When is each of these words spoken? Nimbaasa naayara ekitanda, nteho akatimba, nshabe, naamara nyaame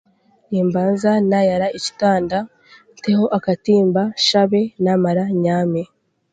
Nimbaasa 0.49 1.11
naayara 1.29 1.67
ekitanda, 1.77 2.39
nteho 2.97 3.25
akatimba, 3.37 4.01
nshabe, 4.17 4.61
naamara 4.83 5.23
nyaame 5.43 5.83